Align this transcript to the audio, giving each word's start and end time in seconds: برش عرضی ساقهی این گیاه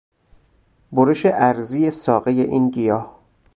برش 0.91 1.25
عرضی 1.25 1.91
ساقهی 1.91 2.41
این 2.41 2.69
گیاه 2.69 3.19